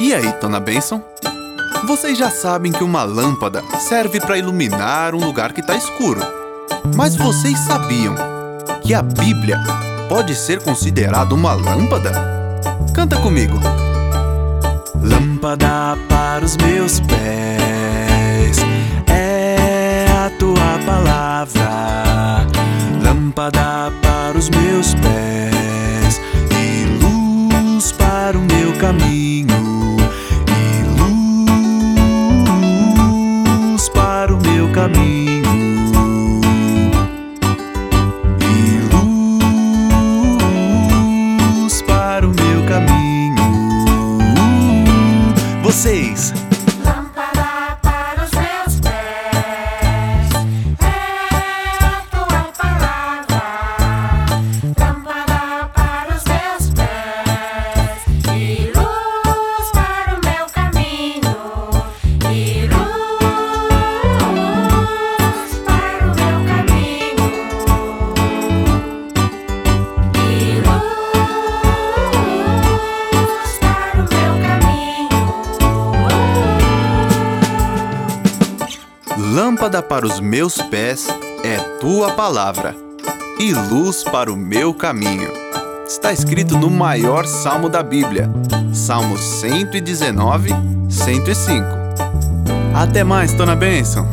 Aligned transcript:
E 0.00 0.14
aí, 0.14 0.32
Tona 0.40 0.58
Benson? 0.58 1.02
Vocês 1.86 2.16
já 2.16 2.30
sabem 2.30 2.72
que 2.72 2.82
uma 2.82 3.02
lâmpada 3.02 3.62
serve 3.80 4.18
para 4.18 4.38
iluminar 4.38 5.14
um 5.14 5.22
lugar 5.22 5.52
que 5.52 5.60
está 5.60 5.76
escuro. 5.76 6.22
Mas 6.96 7.14
vocês 7.14 7.58
sabiam 7.58 8.14
que 8.82 8.94
a 8.94 9.02
Bíblia 9.02 9.62
pode 10.08 10.34
ser 10.34 10.62
considerada 10.62 11.34
uma 11.34 11.52
lâmpada? 11.52 12.12
Canta 12.94 13.18
comigo. 13.18 13.60
Lâmpada 15.02 15.98
para 16.08 16.46
os 16.46 16.56
meus 16.56 17.00
pés 17.00 18.56
é 19.06 20.06
a 20.08 20.30
tua 20.38 20.78
palavra. 20.86 22.46
Lâmpada 23.02 23.92
para 24.00 24.38
os 24.38 24.48
meus 24.48 24.94
pés 24.94 25.39
caminho. 34.72 36.40
E 38.40 38.80
luz 41.62 41.82
para 41.82 42.26
o 42.26 42.30
meu 42.30 42.64
caminho. 42.66 43.36
Vocês 45.62 46.32
Lâmpada 79.30 79.80
para 79.80 80.04
os 80.04 80.18
meus 80.18 80.56
pés 80.56 81.06
é 81.44 81.56
tua 81.78 82.10
palavra, 82.14 82.74
e 83.38 83.54
luz 83.54 84.02
para 84.02 84.32
o 84.32 84.36
meu 84.36 84.74
caminho. 84.74 85.30
Está 85.86 86.12
escrito 86.12 86.58
no 86.58 86.68
maior 86.68 87.24
salmo 87.24 87.68
da 87.68 87.80
Bíblia, 87.80 88.28
Salmos 88.74 89.20
119, 89.20 90.50
105. 90.88 91.64
Até 92.74 93.04
mais, 93.04 93.32
Tona 93.32 93.54
Benção. 93.54 94.04